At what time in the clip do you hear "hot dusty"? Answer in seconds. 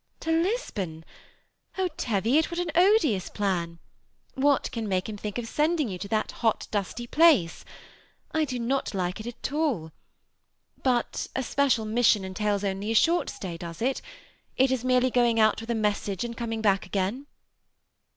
6.41-7.05